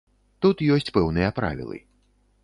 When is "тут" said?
0.45-0.63